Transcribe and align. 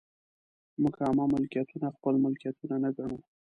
موږ 0.81 0.95
عامه 1.03 1.25
ملکیتونه 1.33 1.87
خپل 1.95 2.13
ملکیتونه 2.25 2.75
نه 2.83 2.89
ګڼو. 2.97 3.17